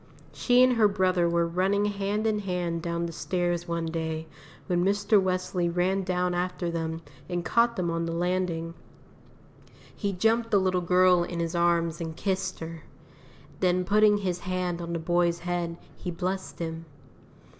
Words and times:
She 0.33 0.63
and 0.63 0.77
her 0.77 0.87
brother 0.87 1.29
were 1.29 1.45
running 1.45 1.85
hand 1.85 2.25
in 2.25 2.39
hand 2.39 2.81
down 2.81 3.05
the 3.05 3.11
stairs 3.13 3.67
one 3.67 3.85
day, 3.85 4.25
when 4.65 4.83
Mr. 4.83 5.21
Wesley 5.21 5.69
ran 5.69 6.01
down 6.01 6.33
after 6.33 6.71
them 6.71 7.03
and 7.29 7.45
caught 7.45 7.75
them 7.75 7.91
on 7.91 8.07
the 8.07 8.11
landing. 8.11 8.73
He 9.95 10.11
jumped 10.11 10.49
the 10.49 10.57
little 10.59 10.81
girl 10.81 11.21
in 11.23 11.39
his 11.39 11.53
arms 11.53 12.01
and 12.01 12.15
kissed 12.17 12.61
her; 12.61 12.81
then 13.59 13.85
putting 13.85 14.17
his 14.17 14.39
hand 14.39 14.81
on 14.81 14.93
the 14.93 14.97
boy's 14.97 15.37
head, 15.37 15.77
he 15.95 16.09
blessed 16.09 16.57
him. 16.57 16.85